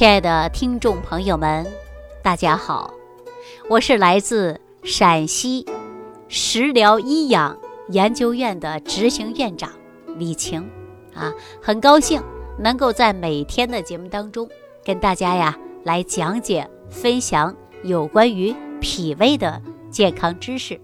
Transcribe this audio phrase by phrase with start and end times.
[0.00, 1.66] 亲爱的听众朋友们，
[2.22, 2.90] 大家好，
[3.68, 5.66] 我是来自陕西
[6.26, 7.58] 食疗医养
[7.90, 9.70] 研究院的执行院长
[10.16, 10.66] 李晴
[11.14, 12.18] 啊，很高兴
[12.58, 14.48] 能够在每天的节目当中
[14.82, 15.54] 跟大家呀
[15.84, 19.60] 来讲解分享有关于脾胃的
[19.90, 20.80] 健康知识。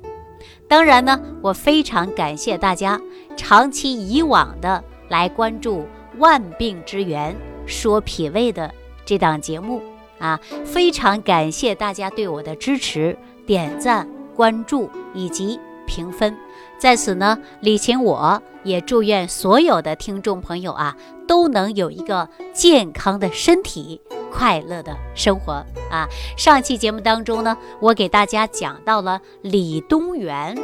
[0.68, 3.00] 当然呢，我非常感谢大家
[3.34, 5.78] 长期以往的来关注
[6.18, 7.34] 《万病之源》
[7.66, 8.70] 说脾胃的。
[9.06, 9.80] 这档节目
[10.18, 16.36] 啊，非常感谢大家对我的支持、点赞、关注以及评分。
[16.76, 20.96] 在此呢，李晴我也祝愿所有的听众朋友啊，
[21.26, 25.52] 都能有一个健康的身体、快乐的生活
[25.90, 26.08] 啊。
[26.36, 30.58] 上期节目当中呢，我给大家讲到了李东垣，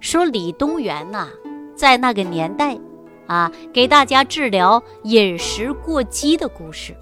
[0.00, 1.28] 说李东垣呐，
[1.76, 2.76] 在那个年代
[3.26, 6.94] 啊，给大家治疗饮食过激的故事。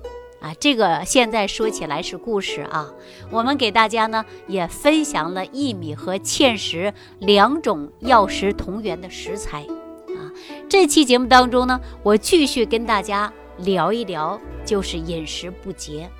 [0.43, 2.93] 啊，这个现在说起来是故事啊。
[3.31, 9.61] 我们给大家呢也分享了薏米和芡实两种药食同源的食材
[10.09, 10.29] 啊。
[10.69, 16.11] 这期节目当中呢，我继续跟大家聊一聊，就是饮食不节，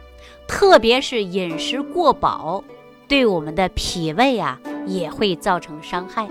[0.47, 2.63] 特别是饮食过饱，
[3.09, 6.29] 对我们的脾胃啊也会造成伤害。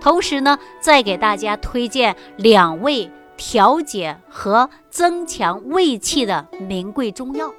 [0.00, 3.10] 同时呢，再给大家推荐两味。
[3.36, 7.52] 调节和增强胃气的名贵中药，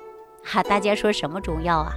[0.43, 1.93] 哈，大家说什么中药啊？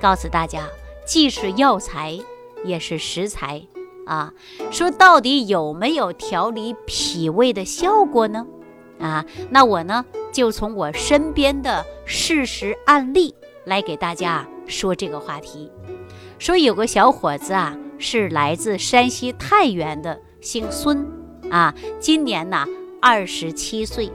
[0.00, 0.62] 告诉大家，
[1.04, 2.18] 既是药材，
[2.64, 3.62] 也是食材
[4.06, 4.32] 啊。
[4.70, 8.46] 说到底有没有调理脾胃的效果呢？
[9.00, 15.70] 啊，那我呢就从我身边的事实案例来给大家说这个话题。
[16.38, 21.06] 说有个小伙子啊，是来自山西太原的，姓孙
[21.50, 22.64] 啊，今年呢。
[23.08, 24.10] 二十七岁，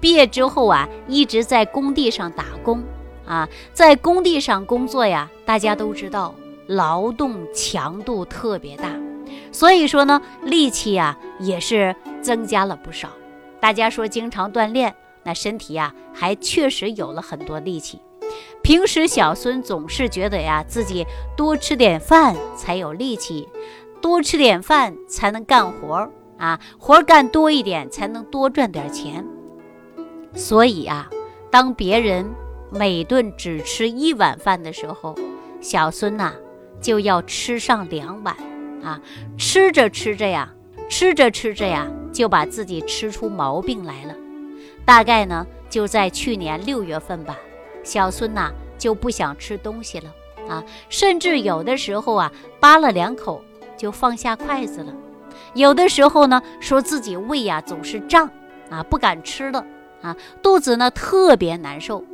[0.00, 2.82] 毕业之后啊，一直在工地上打工
[3.24, 6.34] 啊，在工地上工作呀，大家都知道
[6.66, 8.90] 劳动强度特别大，
[9.52, 13.10] 所以说呢，力气呀也是增加了不少。
[13.60, 14.92] 大家说经常锻炼，
[15.22, 18.00] 那身体呀还确实有了很多力气。
[18.60, 23.48] 平时小孙总是觉得呀，自己多吃点饭才有力气，
[24.00, 26.10] 多吃点饭才能干活。
[26.42, 29.24] 啊，活干多一点才能多赚点钱，
[30.34, 31.08] 所以啊，
[31.52, 32.28] 当别人
[32.68, 35.14] 每顿只吃一碗饭的时候，
[35.60, 36.34] 小孙呐
[36.80, 38.34] 就要吃上两碗
[38.82, 39.00] 啊。
[39.38, 40.52] 吃着吃着呀，
[40.88, 44.16] 吃着吃着呀，就把自己吃出毛病来了。
[44.84, 47.38] 大概呢，就在去年六月份吧，
[47.84, 50.12] 小孙呐就不想吃东西了
[50.48, 53.40] 啊，甚至有的时候啊，扒了两口
[53.76, 54.92] 就放下筷子了。
[55.54, 58.30] 有的时候呢，说自己胃呀总是胀
[58.70, 59.64] 啊，不敢吃了
[60.00, 62.04] 啊，肚子呢特别难受。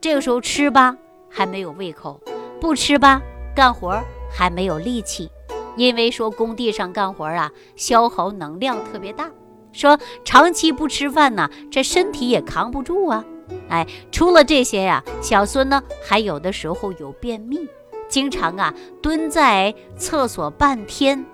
[0.00, 0.96] 这个时候吃吧
[1.28, 2.20] 还没有胃口，
[2.60, 3.20] 不吃吧
[3.54, 4.00] 干活
[4.30, 5.30] 还没有力气，
[5.76, 9.30] 因为说工地上干活啊消耗能量特别大，
[9.72, 13.24] 说长期不吃饭呢，这身体也扛不住啊。
[13.70, 17.66] 哎，除了这些呀，小孙呢还有的时候有便秘，
[18.06, 21.24] 经常啊蹲在厕所半天，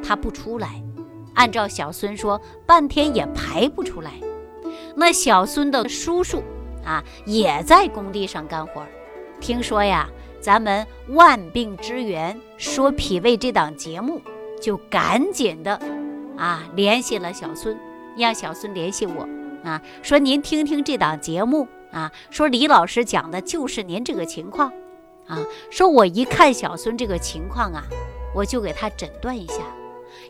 [0.00, 0.83] 他不出来。
[1.34, 4.12] 按照小孙说，半天也排不出来。
[4.96, 6.42] 那小孙的叔叔
[6.84, 8.82] 啊，也在工地上干活。
[9.40, 10.08] 听说呀，
[10.40, 14.22] 咱们万病之源说脾胃这档节目，
[14.60, 15.78] 就赶紧的
[16.36, 17.76] 啊联系了小孙，
[18.16, 19.28] 让小孙联系我
[19.64, 24.72] 啊，说您听听这档节目啊，说李老师讲的就是您这个情况
[25.26, 25.38] 啊。
[25.70, 27.82] 说我一看小孙这个情况啊，
[28.34, 29.56] 我就给他诊断一下。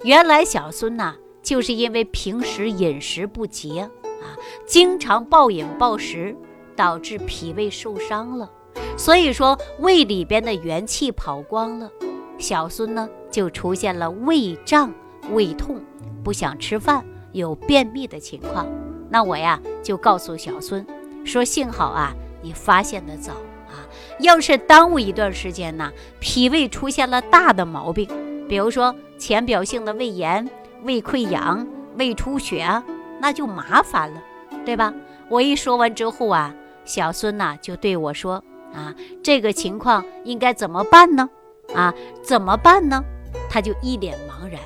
[0.05, 6.37] 原来小孙呐，就是因为平时饮食不节啊，经常暴饮暴食，
[6.77, 8.51] 导致脾胃受伤了。
[8.99, 11.91] 所以说胃里边的元气跑光了，
[12.37, 14.93] 小孙呢就出现了胃胀、
[15.31, 15.81] 胃痛、
[16.23, 18.67] 不想吃饭、有便秘的情况。
[19.09, 20.87] 那我呀就告诉小孙
[21.25, 22.13] 说：“幸好啊，
[22.43, 23.33] 你发现的早
[23.69, 23.89] 啊，
[24.21, 25.91] 要是耽误一段时间呢，
[26.21, 28.07] 脾胃出现了大的毛病。”
[28.49, 30.49] 比如说浅表性的胃炎、
[30.83, 32.83] 胃溃疡、胃出血，
[33.21, 34.23] 那就麻烦了，
[34.65, 34.93] 对吧？
[35.31, 36.55] 我一说完之后啊，
[36.85, 38.45] 小孙呐就对我说
[38.75, 41.29] ：“啊，这个情况应该怎么办呢？
[41.75, 43.03] 啊，怎么办呢？”
[43.49, 44.61] 他就一脸茫然。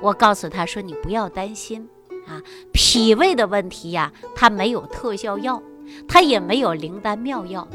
[0.00, 1.88] 我告诉他说：“你不要担心
[2.28, 2.42] 啊，
[2.72, 5.62] 脾胃的问题呀，它没有特效药，
[6.06, 7.66] 它也没有灵丹妙药。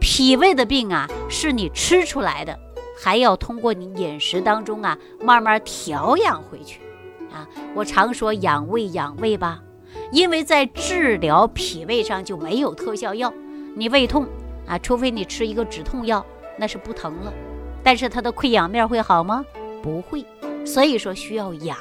[0.00, 2.58] 脾胃的病啊，是你吃出来的。”
[2.96, 6.80] 还要通过你饮食当中啊，慢慢调养回去，
[7.32, 9.62] 啊，我常说养胃养胃吧，
[10.12, 13.32] 因为在治疗脾胃上就没有特效药。
[13.76, 14.26] 你胃痛，
[14.66, 16.24] 啊，除非你吃一个止痛药，
[16.56, 17.32] 那是不疼了，
[17.82, 19.44] 但是它的溃疡面会好吗？
[19.82, 20.24] 不会。
[20.64, 21.76] 所以说需要养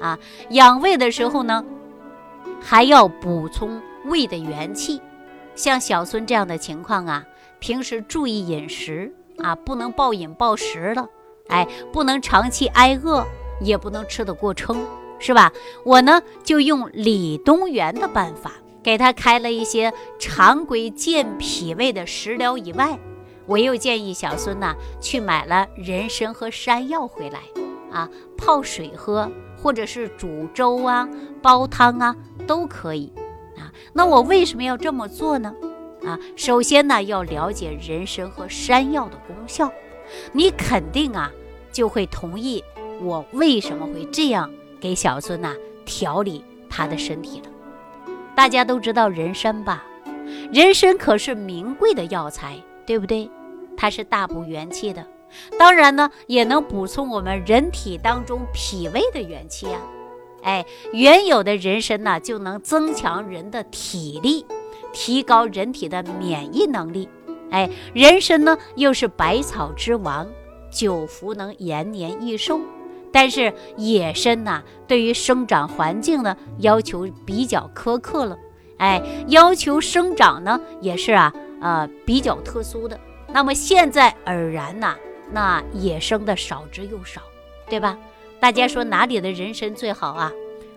[0.00, 0.18] 啊，
[0.50, 1.64] 养胃的时候呢，
[2.62, 5.00] 还要补充胃的元气。
[5.54, 7.24] 像小孙这样的情况啊，
[7.58, 11.08] 平时注意饮食啊，不能暴饮暴食了，
[11.48, 13.24] 哎，不能长期挨饿，
[13.60, 14.86] 也不能吃得过撑，
[15.18, 15.52] 是吧？
[15.84, 18.52] 我呢就用李东垣的办法，
[18.82, 22.98] 给他开了一些常规健脾胃的食疗以外，
[23.46, 27.40] 我又建议小孙呐去买了人参和山药回来，
[27.90, 29.30] 啊，泡水喝，
[29.60, 31.08] 或者是煮粥啊、
[31.42, 32.14] 煲汤啊
[32.46, 33.12] 都可以。
[33.56, 35.54] 啊那我为什么要这么做呢？
[36.06, 39.72] 啊，首先呢要了解人参和山药的功效，
[40.32, 41.32] 你肯定啊
[41.72, 42.62] 就会同意
[43.00, 45.54] 我为什么会这样给小孙呐
[45.84, 47.46] 调理他的身体了。
[48.34, 49.84] 大家都知道人参吧？
[50.52, 52.56] 人参可是名贵的药材，
[52.86, 53.30] 对不对？
[53.76, 55.06] 它是大补元气的，
[55.58, 59.78] 当然呢也能补充我们人体当中脾胃的元气呀。
[60.42, 64.44] 哎，原有的人参呢，就能增强人的体力，
[64.94, 67.06] 提高人体的免疫能力。
[67.50, 70.26] 哎，人参呢又是百草之王，
[70.70, 72.58] 久服能延年益寿。
[73.12, 78.38] 但是野参呢，对于生长环境呢要求比较苛刻了。
[78.78, 82.98] 哎，要求生长呢也是啊，呃比较特殊的。
[83.28, 84.96] 那么现在而然呐，
[85.32, 87.20] 那野生的少之又少，
[87.68, 87.96] 对吧？
[88.40, 90.32] 大家说哪里的人参最好啊？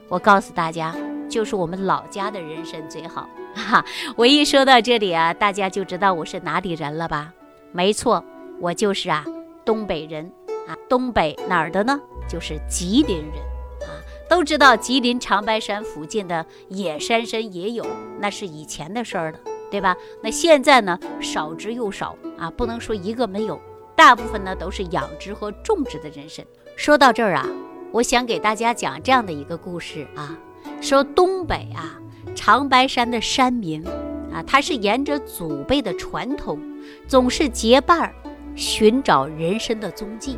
[0.07, 0.95] 我告诉大家，
[1.27, 3.27] 就是我们老家的人参最好。
[3.57, 3.83] 哈，
[4.15, 7.33] 我一说到这里啊，大家就知道我是哪里人了吧？
[7.71, 8.23] 没错，
[8.59, 9.25] 我就是啊，
[9.65, 10.31] 东北人
[10.67, 10.75] 啊。
[10.87, 11.99] 东北哪儿的呢？
[12.29, 13.41] 就是吉林人
[13.81, 13.91] 啊。
[14.29, 17.85] 都知道吉林长白山附近的野山参也有，
[18.19, 19.39] 那是以前的事儿了，
[19.71, 19.95] 对吧？
[20.21, 23.59] 那现在呢，少之又少啊，不能说一个没有，
[23.95, 26.45] 大部分呢都是养殖和种植的人参。
[26.75, 27.47] 说到这儿啊，
[27.91, 30.37] 我想给大家讲这样的一个故事啊，
[30.81, 31.99] 说东北啊
[32.35, 33.85] 长白山的山民
[34.31, 36.59] 啊，他是沿着祖辈的传统，
[37.07, 38.13] 总是结伴儿
[38.55, 40.37] 寻找人参的踪迹。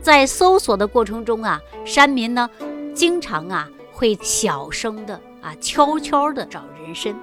[0.00, 2.48] 在搜索的过程中啊，山民呢
[2.94, 7.14] 经常啊会小声的啊悄悄的找人参，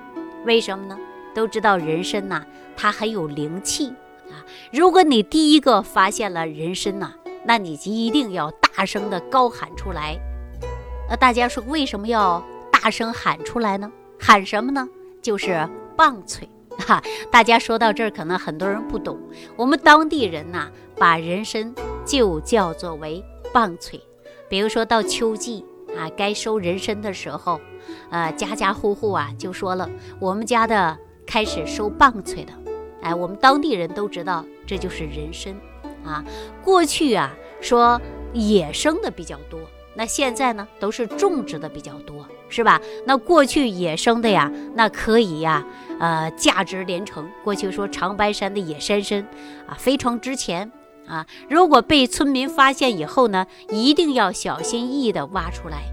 [0.45, 0.97] 为什么呢？
[1.35, 2.43] 都知道人参呐，
[2.77, 3.87] 它很有灵气
[4.29, 4.45] 啊。
[4.71, 7.13] 如果你第一个发现了人参呐，
[7.43, 10.15] 那你就一定要大声的高喊出来。
[11.09, 13.91] 那大家说为什么要大声喊出来呢？
[14.25, 14.87] 喊什么呢？
[15.21, 15.67] 就是
[15.97, 16.47] 棒槌
[16.77, 17.03] 哈。
[17.29, 19.19] 大家说到这儿，可能很多人不懂。
[19.57, 21.75] 我们当地人呐，把人参
[22.05, 23.21] 就叫做为
[23.51, 23.99] 棒槌。
[24.47, 25.65] 比如说到秋季
[25.97, 27.59] 啊，该收人参的时候，
[28.11, 29.89] 呃，家家户户啊就说了，
[30.21, 30.97] 我们家的
[31.27, 32.53] 开始收棒槌的。
[33.01, 35.53] 哎，我们当地人都知道，这就是人参。
[36.05, 36.23] 啊，
[36.63, 37.99] 过去啊说
[38.31, 39.59] 野生的比较多，
[39.95, 42.81] 那现在呢都是种植的比较多，是吧？
[43.05, 45.65] 那过去野生的呀，那可以呀，
[45.99, 47.29] 呃，价值连城。
[47.43, 49.25] 过去说长白山的野山参
[49.67, 50.71] 啊，非常值钱
[51.07, 51.25] 啊。
[51.49, 55.83] 如果被村民发现以后呢，一定要小心翼翼地挖出来。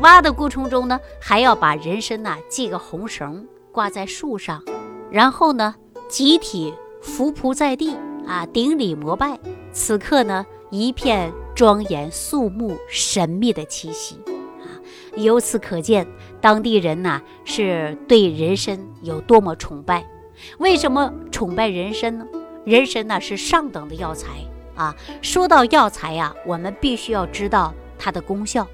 [0.00, 4.62] 挖的过程中呢，还要把人参呐系个红绳挂在树上，
[5.10, 5.74] 然后呢
[6.08, 7.96] 集体伏匐在地。
[8.26, 9.38] 啊，顶礼膜拜，
[9.72, 14.16] 此刻呢，一片庄严肃穆、神秘的气息
[14.60, 14.66] 啊！
[15.16, 16.06] 由此可见，
[16.40, 20.04] 当地人呐是对人参有多么崇拜。
[20.58, 22.26] 为什么崇拜人参呢？
[22.64, 24.28] 人参呢是上等的药材
[24.74, 24.94] 啊！
[25.22, 28.66] 说到药材呀，我们必须要知道它的功效。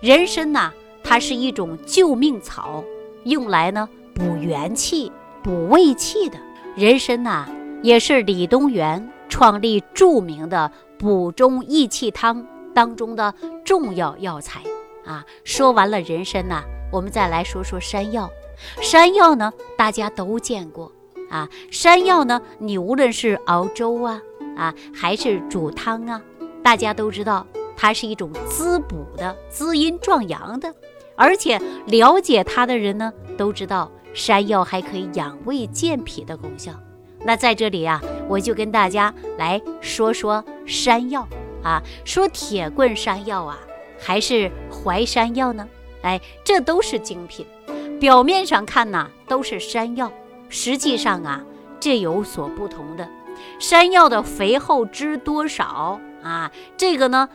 [0.00, 0.72] 人参呐，
[1.04, 2.82] 它是一种救命草，
[3.24, 5.12] 用来呢补元气、
[5.42, 6.38] 补胃气的。
[6.76, 7.48] 人参呐。
[7.82, 13.34] 也是李东垣创立著名的补中益气汤当中的
[13.64, 14.62] 重要药材
[15.04, 15.24] 啊。
[15.44, 16.62] 说完了人参呢，
[16.92, 18.30] 我们再来说说山药。
[18.80, 20.90] 山药呢，大家都见过
[21.30, 21.48] 啊。
[21.70, 24.20] 山药呢，你无论是熬粥啊
[24.56, 26.22] 啊，还是煮汤啊，
[26.62, 30.74] 大家都知道它是一种滋补的、滋阴壮阳的。
[31.14, 36.72] 而且了解它的人呢，都知道山药还可以养胃健脾的功效。
[37.24, 41.26] 那在这里啊，我就跟大家来说说山药
[41.62, 43.58] 啊，说铁棍山药啊，
[43.98, 45.68] 还是淮山药呢？
[46.02, 47.44] 哎，这都是精品。
[47.98, 50.12] 表面上看呢，都是山药，
[50.48, 51.42] 实际上啊，
[51.80, 53.08] 这有所不同的。
[53.58, 57.28] 山药的肥厚汁多少啊，这个呢，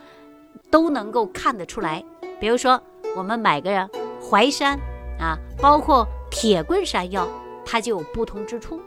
[0.70, 2.02] 都能够看得出来。
[2.40, 2.80] 比如说，
[3.16, 3.88] 我们买个
[4.20, 4.78] 淮山
[5.18, 7.28] 啊，包括铁棍山药，
[7.64, 8.80] 它就有不同之处。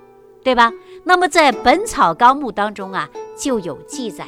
[0.46, 0.72] 对吧？
[1.04, 4.28] 那么在《本草纲目》当中啊，就有记载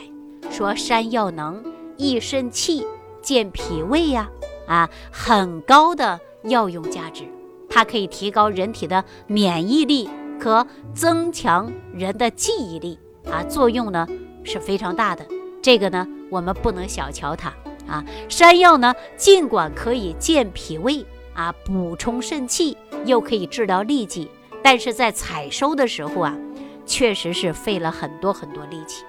[0.50, 1.64] 说山药能
[1.96, 2.84] 益肾气、
[3.22, 4.28] 健脾胃呀，
[4.68, 7.24] 啊，很高的药用价值。
[7.70, 10.10] 它可以提高人体的免疫力，
[10.40, 12.98] 可增强人的记忆力
[13.32, 14.08] 啊，作用呢
[14.44, 15.24] 是非常大的。
[15.62, 17.54] 这个呢，我们不能小瞧它
[17.88, 18.04] 啊。
[18.28, 21.06] 山药呢，尽管可以健脾胃
[21.36, 24.28] 啊，补充肾气，又可以治疗痢疾，
[24.70, 26.38] 但是在采收的时候啊，
[26.86, 29.06] 确实是费了很多很多力气。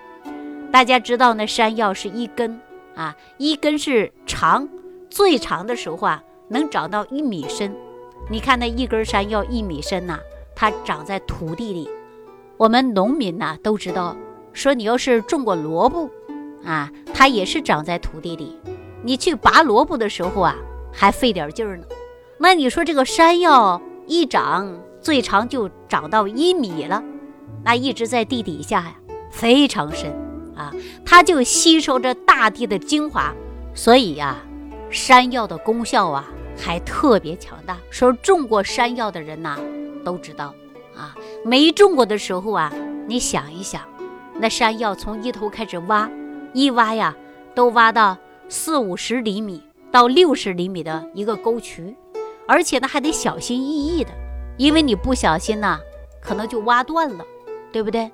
[0.70, 2.60] 大家知道，那山药是一根
[2.94, 4.68] 啊，一根是长，
[5.10, 7.74] 最长的时候啊，能长到一米深。
[8.30, 10.20] 你看那一根山药一米深呐，
[10.54, 11.90] 它长在土地里。
[12.56, 14.16] 我们农民呐都知道，
[14.52, 16.08] 说你要是种过萝卜，
[16.64, 18.56] 啊，它也是长在土地里。
[19.02, 20.54] 你去拔萝卜的时候啊，
[20.92, 21.84] 还费点劲儿呢。
[22.38, 27.02] 那你说这个山药一长，最长就长到一米了，
[27.64, 28.94] 那一直在地底下呀，
[29.30, 30.12] 非常深。
[30.56, 30.72] 啊，
[31.04, 33.32] 它就吸收着大地的精华，
[33.74, 34.36] 所以呀，
[34.90, 36.28] 山药的功效啊。
[36.60, 39.56] 还特别强大，说种过山药的人呐
[40.04, 40.52] 都知道。
[40.96, 41.14] 啊，
[41.44, 42.72] 没种过的时候啊，
[43.06, 43.80] 你想一想，
[44.40, 46.10] 那山药从一头开始挖，
[46.52, 47.14] 一挖呀，
[47.54, 49.62] 都挖到四五十厘米
[49.92, 51.94] 到六十厘米的一个沟渠，
[52.48, 54.10] 而且呢还得小心翼翼的，
[54.58, 55.80] 因为你不小心呐，
[56.20, 57.24] 可能就挖断了，
[57.72, 58.10] 对不对？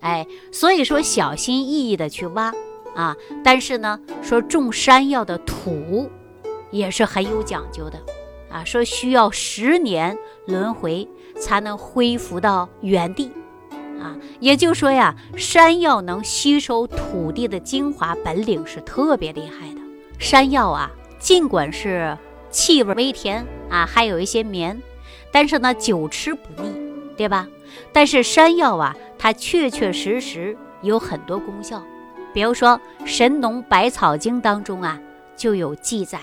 [0.00, 2.50] 哎，所以说小心翼翼的去挖
[2.94, 3.14] 啊，
[3.44, 6.10] 但是呢，说种山药的土。
[6.70, 7.98] 也是很有讲究的，
[8.50, 11.08] 啊，说需要十年轮回
[11.40, 13.32] 才能恢复到原地，
[13.98, 19.80] 啊，也就是说呀，山药能吸收土地的精华，本领是特别厉害的。
[20.18, 22.14] 山药啊，尽管是
[22.50, 24.78] 气味微甜啊，还有一些绵，
[25.38, 26.74] 但是呢，久吃不腻，
[27.16, 27.46] 对吧？
[27.92, 31.80] 但是山药啊，它确确实实有很多功效，
[32.34, 32.70] 比如说
[33.06, 34.98] 《神农百草经》当中啊，
[35.36, 36.18] 就有记载。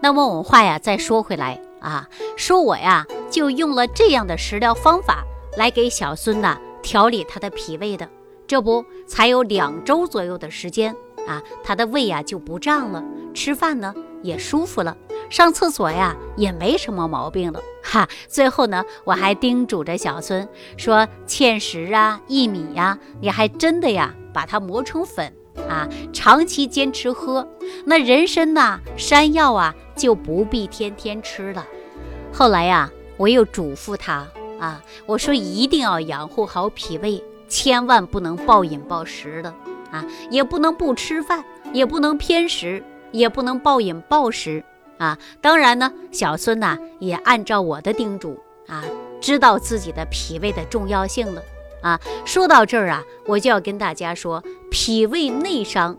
[0.00, 5.22] 那么我们话呀，再说回来啊，说我呀就用了这样的食疗方法
[5.56, 8.08] 来给小孙呐调理他的脾胃的，
[8.48, 10.92] 这不才有两周左右的时间
[11.28, 13.00] 啊，他的胃呀就不胀了，
[13.32, 14.96] 吃饭呢也舒服了，
[15.30, 18.08] 上厕所呀也没什么毛病了哈。
[18.26, 25.32] 最后呢，我还叮嘱着小孙说，芡实啊、薏米呀，你还真的呀把它磨成粉。
[25.68, 27.48] 啊，长期坚持喝，
[27.84, 31.64] 那人参呐、山药啊就不必天天吃了。
[32.32, 34.26] 后来呀，我又嘱咐他
[34.58, 39.54] 啊，我说一定要养护好脾胃，千万不能暴饮暴食的
[39.92, 42.82] 啊，也不能不吃饭，也不能偏食，
[43.14, 44.62] 也不能暴饮暴食
[44.98, 45.16] 啊。
[45.40, 48.84] 当然呢，小孙呐也按照我的叮嘱啊，
[49.20, 51.42] 知道自己的脾胃的重要性了。
[51.80, 55.96] 啊，说到这儿啊，我就要跟大家说，脾胃内伤，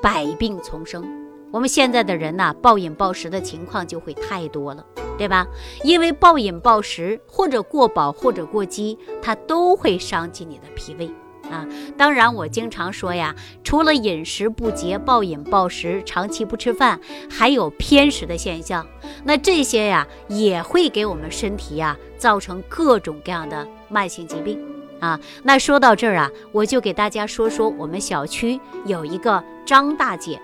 [0.00, 1.04] 百病丛生。
[1.50, 4.84] 我们现在的人呐，暴饮暴食的情况就会太多了，
[5.16, 5.46] 对吧？
[5.82, 11.10] 因为暴饮暴食或者过饱或者过饥，它都会伤及你的脾胃
[11.50, 11.66] 啊。
[11.96, 17.00] 当然，我经常说呀，除了饮食不节、暴饮暴食、长期不吃饭，
[17.30, 18.86] 还有偏食的现象。
[19.24, 24.58] 那这些呀，也会给我们身体呀造成各种各样的慢性疾病。
[25.00, 30.40] 啊，那说到这儿啊，我就给大家说说我们小区有一个张大姐，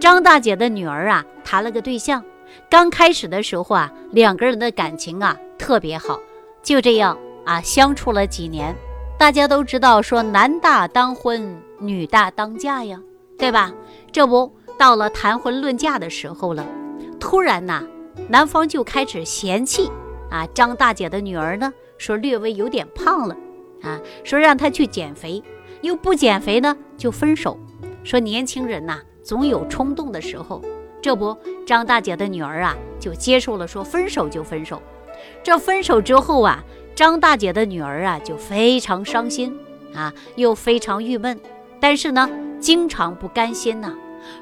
[0.00, 2.24] 张大姐的女儿啊谈了个对象，
[2.68, 6.18] 刚开始的时候啊，两个人的感情啊特别好，
[6.64, 8.74] 就这样啊相处了几年。
[9.22, 13.00] 大家都知道说男大当婚，女大当嫁呀，
[13.38, 13.72] 对吧？
[14.10, 16.66] 这不到了谈婚论嫁的时候了，
[17.20, 17.84] 突然呐，
[18.28, 19.88] 男方就开始嫌弃
[20.28, 23.36] 啊张大姐的女儿呢，说略微有点胖了。
[23.82, 25.40] 啊，说让她去减肥，
[25.82, 27.56] 又不减肥呢，就分手。
[28.02, 30.60] 说年轻人呐，总有冲动的时候。
[31.00, 34.82] 这不，张大姐的女儿啊，就接受了，说分手就分手。
[35.44, 39.58] 这分手之后啊，张大姐的女儿啊，就非常伤心
[39.94, 41.40] 啊，又非常郁闷，
[41.80, 42.28] 但是呢，
[42.60, 43.94] 经常不甘心呐。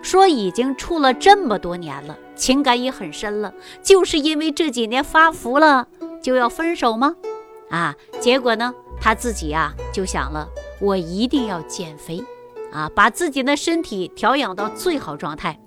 [0.02, 5.88] 说已经处了这么多年了，情感也很深了，就是因为这几年发福了，
[6.22, 7.16] 就要分手吗？
[7.70, 8.74] 啊，结果呢？
[9.00, 10.46] 她自己呀就想了，
[10.80, 12.22] 我一定要减肥，
[12.70, 15.58] 啊，把自己的身体调养到最好状态。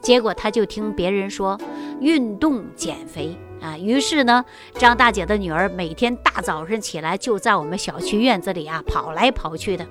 [0.00, 1.56] 结果她就听别人说
[2.00, 9.86] 运动减肥啊，于是呢，张大姐的女儿每天大早上起来就在我们小区院子里啊跑来跑去的，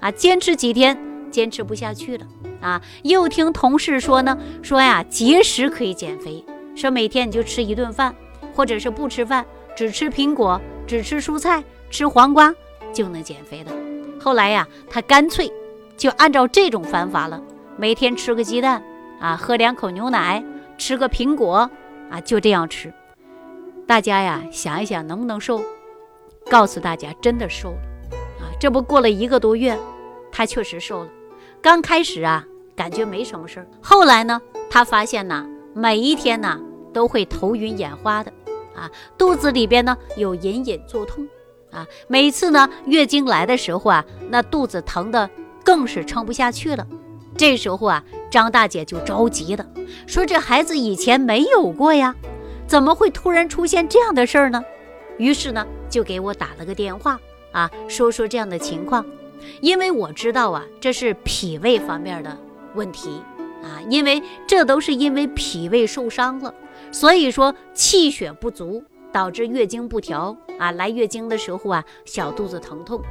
[0.00, 0.98] 啊，坚持几天
[1.30, 2.26] 坚持不下去了
[2.60, 8.14] 啊，又听同事说呢，说呀节食可以减肥，说每天你就吃一顿饭，
[8.54, 11.62] 或者是不吃饭，只吃苹果，只吃蔬菜。
[11.92, 12.54] 吃黄瓜
[12.90, 13.70] 就能减肥的。
[14.18, 15.52] 后来呀，他干脆
[15.94, 17.38] 就按照这种方法了，
[17.76, 18.82] 每天吃个鸡蛋
[19.20, 20.42] 啊，喝两口牛奶，
[20.78, 21.70] 吃个苹果
[22.10, 22.90] 啊，就这样吃。
[23.92, 25.62] 大家呀，想一想能不能瘦？
[26.50, 27.76] 告诉大家，真的瘦了
[28.40, 28.48] 啊！
[28.58, 29.78] 这不过了一个多月，
[30.32, 31.10] 他确实瘦了。
[31.60, 32.42] 刚开始啊，
[32.74, 33.66] 感觉没什么事儿。
[33.82, 36.58] 后来呢，他发现呢，每一天呢
[36.94, 38.32] 都会头晕眼花的，
[38.74, 41.28] 啊，肚子里边呢有隐隐作痛，
[41.70, 45.28] 啊，每次呢月经来的时候啊，那肚子疼的
[45.62, 46.86] 更是撑不下去了。
[47.36, 49.66] 这时候啊，张大姐就着急了，
[50.06, 52.16] 说这孩子以前没有过呀，
[52.72, 54.64] 怎么会突然出现这样的事儿呢？
[55.18, 59.04] 于是呢，就给我打了个电话啊，说说这样的情况，
[59.60, 62.34] 因为我知道啊，这是脾胃方面的
[62.74, 63.20] 问题
[63.62, 66.54] 啊，因为这都是因为脾胃受伤了，
[66.90, 73.02] 所以说气血不足导致月经不调啊，来月经的时候啊，小肚子疼痛。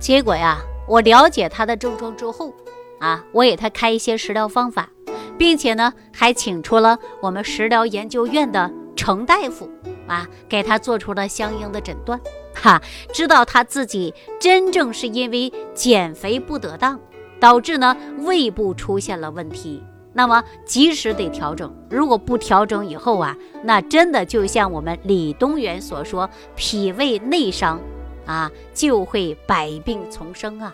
[0.00, 2.52] 结果呀，我了解他的症状之后
[2.98, 4.90] 啊，我给他开一些食疗方法，
[5.38, 9.68] 并且呢，还请出了我们食疗研究院的程大夫。
[10.06, 12.20] 啊，给他做出了相应的诊断，
[12.54, 12.78] 哈，
[13.10, 17.00] 知道他自己真正是因为减肥不得当，
[17.40, 19.82] 导致呢胃部出现了问题，
[20.12, 27.80] 那么及时得调整，如果不调整以后啊，那真的就像我们李东垣所说，脾胃内伤，
[28.26, 30.70] 啊，就会百病丛生啊。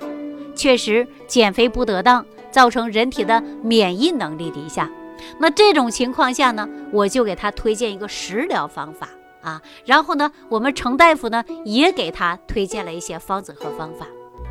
[0.57, 4.91] 确实，减肥不得当，造成人体的免疫能力低下，
[5.39, 9.09] 那这种情况下呢，我就给他推荐一个食疗方法。
[9.43, 14.07] 啊，然后呢，我们程大夫呢也给他推荐了一些方子和方法。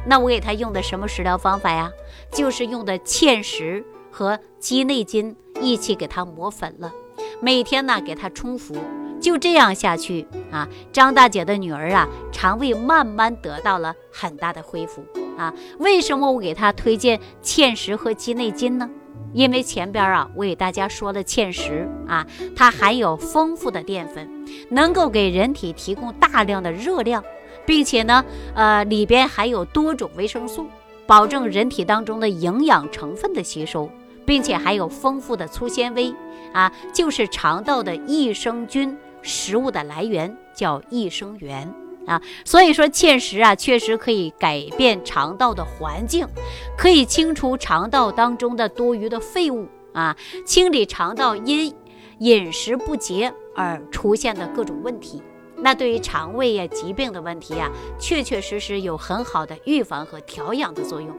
[0.07, 1.91] 那我给他用的什么食疗方法呀？
[2.31, 6.91] 就是用的芡实和鸡内金一起给他磨粉了，
[7.39, 8.75] 每天呢给他冲服。
[9.21, 15.05] 就这样下去啊，张大姐的女儿啊，肠胃慢慢得到了很大的恢复
[15.37, 15.53] 啊。
[15.77, 18.89] 为什么我给他推荐芡实和鸡内金呢？
[19.33, 24.27] 因为前边啊，我给大家说了芡实啊，它含有丰富的淀粉，
[24.69, 27.23] 能够给人体提供大量的热量，
[27.65, 30.67] 并且呢，呃，里边含有多种维生素，
[31.05, 33.89] 保证人体当中的营养成分的吸收，
[34.25, 36.13] 并且还有丰富的粗纤维
[36.53, 41.71] 啊，就是肠道的益生菌食物的来源，叫益生元。
[42.09, 46.27] 啊，所以说芡实啊，确实可以改变肠道的环境，
[46.75, 51.71] 可以清除肠道当中的多余的废物啊，清理肠道因
[52.17, 55.21] 饮食不洁而出现的各种问题。
[55.61, 57.69] 那对于肠胃呀疾病的问题啊，
[57.99, 61.15] 确确实实有很好的预防和调养的作用。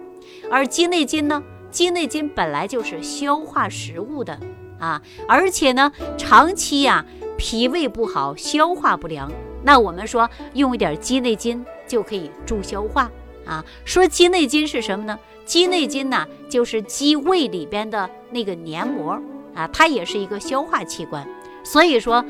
[0.50, 4.40] 而鸡内金呢，鸡内金本来就是消化食物的
[4.80, 7.04] 啊，而且呢，长期呀
[7.38, 9.30] 脾胃不好，消化不良。
[9.62, 13.10] 那我们说用一点鸡内金就可以助消化
[13.44, 13.64] 啊。
[13.84, 15.18] 说鸡内金是什么呢？
[15.44, 19.20] 鸡内金呢，就是鸡胃里边的那个黏膜
[19.54, 21.26] 啊，它也是一个消化器官。
[21.64, 22.24] 所以说，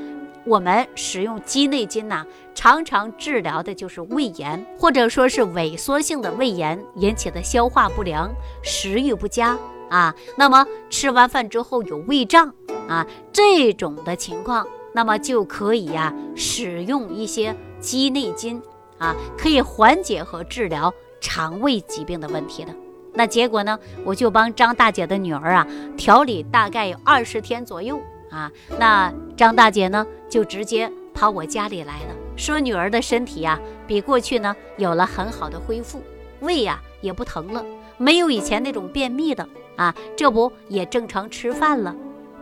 [0.44, 8.30] 我们使用鸡内金呢，常常治疗的就是胃炎，或者说是萎缩性的胃炎引起的消化不良、
[8.62, 9.58] 食欲不佳
[9.90, 10.14] 啊。
[10.36, 12.54] 那么吃完饭之后有胃胀
[12.88, 14.66] 啊，这种的情况。
[14.92, 18.60] 那么就可以呀，使用一些鸡内金
[18.98, 22.74] 啊，可以缓解和治疗肠胃疾病的问题的。
[23.12, 28.00] 那结果呢，我就帮张大姐的女儿啊调理大概有二十天左右
[28.30, 28.50] 啊。
[28.78, 36.00] 那张大姐呢，就直接跑我家里来了，说女儿的身体呀，比过去呢有了很好的恢复，
[36.40, 37.64] 胃呀也不疼了，
[37.96, 41.94] 没有以前那种便秘的啊，这不也正常吃饭了。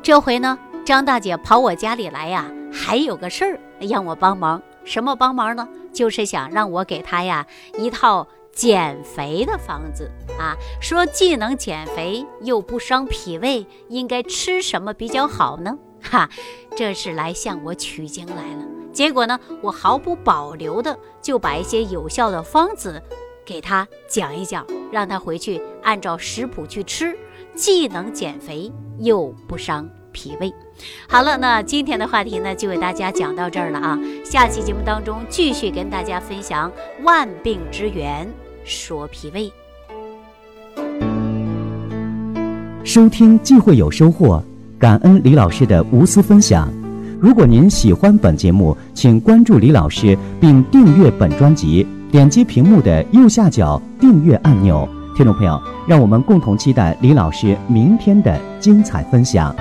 [0.02, 0.58] 这回呢。
[0.88, 4.62] 张大姐跑我家里来呀，还有个事儿让我帮忙。
[4.84, 5.68] 什么帮忙呢？
[5.92, 7.46] 就是想让我给她呀
[7.76, 15.76] 一套减肥的方子啊，说既能减肥又不伤脾胃，应该吃什么比较好呢？
[16.00, 16.30] 哈，
[16.74, 18.64] 这是来向我取经来了。
[18.90, 23.02] 结果呢，我毫不保留的就把一些有效的方子
[23.44, 27.14] 给她讲一讲，让她回去按照食谱去吃，
[27.54, 29.86] 既能减肥又不伤。
[30.18, 30.52] 脾胃，
[31.08, 33.96] 好了，那今天的话题呢，就为大家讲到这儿了啊。
[34.24, 36.72] 下期节目当中，继续跟大家分享
[37.04, 38.28] 万病之源，
[38.64, 39.52] 说脾胃。
[42.82, 44.42] 收听既会有收获，
[44.76, 46.68] 感恩李老师的无私分享。
[47.20, 54.88] 如果您喜欢本节目，请关注李老师并订阅本专辑，点击屏幕的右下角订阅按钮。
[55.16, 59.54] 听众朋友，让我们共同期待李老师明天的精彩分享。